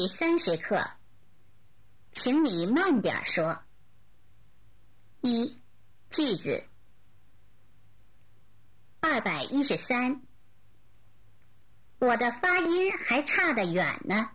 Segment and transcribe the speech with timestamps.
[0.00, 0.82] 第三十课，
[2.12, 3.62] 请你慢点说。
[5.20, 5.58] 一
[6.08, 6.64] 句子，
[9.00, 10.22] 二百一十三，
[11.98, 14.30] 我的发音还差得远呢。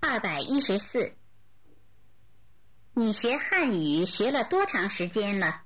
[0.00, 1.14] 二百一十四，
[2.94, 5.62] 你学汉语学了多长时间了？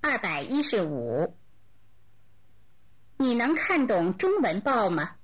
[0.00, 1.36] 二百一十五。
[3.20, 5.16] 你能看懂中文报吗？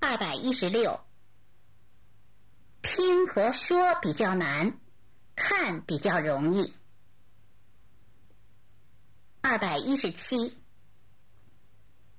[0.00, 0.98] 二百一十六，
[2.80, 4.80] 听和说比较难，
[5.36, 6.74] 看比较容易。
[9.42, 10.56] 二百一十七，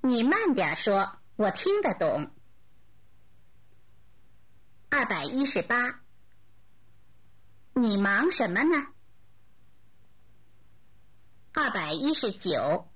[0.02, 2.32] 你慢点说，我听得懂。
[4.92, 6.04] 二百一十八，
[7.74, 8.93] 你忙什么呢？
[11.56, 12.90] 二百一十九，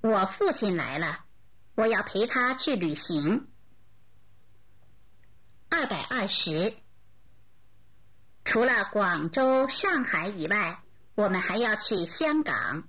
[0.00, 1.26] 我父亲来了，
[1.74, 3.48] 我要陪他去旅行。
[5.68, 6.74] 二百二十，
[8.46, 10.82] 除了广州、上海以外，
[11.14, 12.88] 我们还要去香港。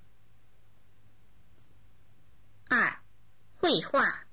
[2.70, 3.00] 二，
[3.56, 4.24] 绘画，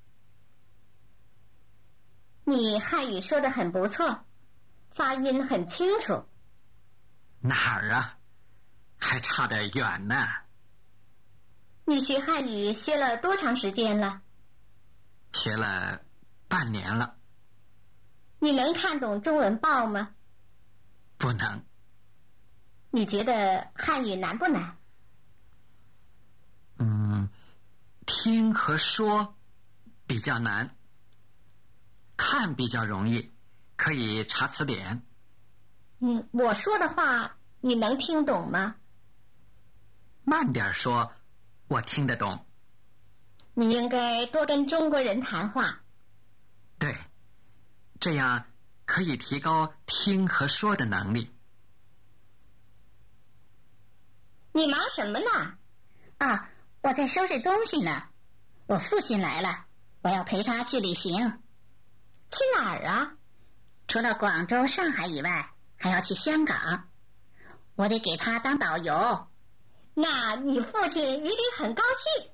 [2.46, 4.26] 你汉语说的很不错，
[4.94, 6.26] 发音很清楚。
[7.42, 8.18] 哪儿啊？
[9.06, 10.16] 还差得远呢。
[11.86, 14.24] 你学汉语学了多长时间了？
[15.32, 16.02] 学了
[16.48, 17.16] 半年了。
[18.40, 20.10] 你能看懂中文报吗？
[21.20, 21.64] 不能。
[22.90, 24.76] 你觉得汉语难不难？
[26.80, 27.30] 嗯，
[28.08, 29.38] 听和说
[30.08, 30.76] 比较难，
[32.18, 33.32] 看比较容易，
[33.76, 35.06] 可以查词典。
[36.00, 38.76] 嗯，我说的话你能听懂吗？
[40.26, 41.14] 慢点说，
[41.68, 42.46] 我听得懂。
[43.54, 45.82] 你应该多跟中国人谈话。
[46.80, 46.98] 对，
[48.00, 48.46] 这样
[48.86, 51.32] 可以提高听和说的能力。
[54.52, 55.58] 你忙什么呢？
[56.18, 56.50] 啊，
[56.82, 58.10] 我在收拾东西呢。
[58.66, 59.66] 我父亲来了，
[60.02, 61.44] 我要陪他去旅行。
[62.32, 63.14] 去哪儿啊？
[63.88, 66.90] 除了广州、上海以外，还要去香港。
[67.76, 69.28] 我得给他当导游。
[69.96, 72.30] 那你父亲一定很高兴。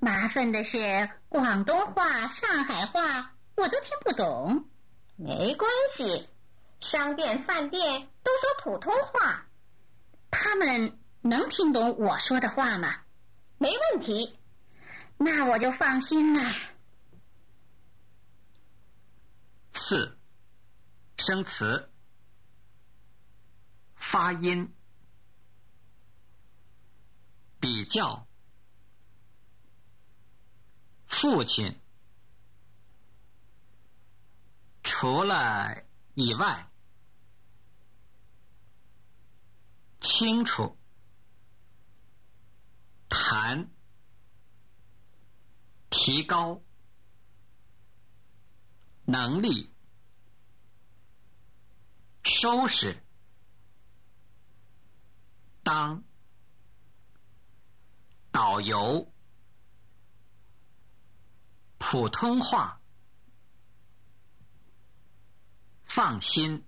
[0.00, 4.66] 麻烦的是，广东话、上海话我都听不懂。
[5.16, 6.28] 没关系，
[6.80, 9.46] 商店、饭店都说普通话，
[10.30, 12.96] 他们能听懂我说的话吗？
[13.58, 14.38] 没问题，
[15.18, 16.50] 那我就放心了。
[19.72, 20.18] 四，
[21.18, 21.90] 生词，
[23.94, 24.74] 发音。
[27.90, 28.24] 叫，
[31.08, 31.80] 父亲，
[34.84, 35.82] 除了
[36.14, 36.70] 以外，
[40.00, 40.78] 清楚，
[43.08, 43.68] 谈，
[45.90, 46.62] 提高，
[49.04, 49.68] 能力，
[52.22, 53.02] 收拾，
[55.64, 56.04] 当。
[58.40, 59.12] 导游，
[61.76, 62.80] 普通话，
[65.84, 66.64] 放心，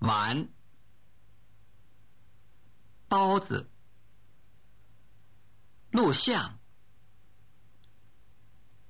[0.00, 0.48] 玩，
[3.06, 3.70] 包子，
[5.92, 6.58] 录像，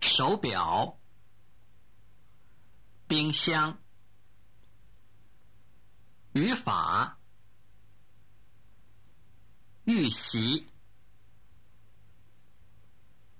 [0.00, 0.98] 手表，
[3.06, 3.78] 冰箱，
[6.33, 7.19] 语法。
[10.06, 10.65] 预习，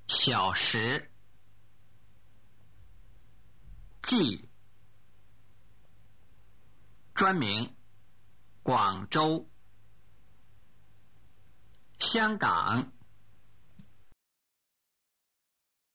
[0.09, 1.12] 小时，
[4.03, 4.49] 记，
[7.15, 7.72] 专名，
[8.65, 9.49] 广州，
[12.00, 12.95] 香港。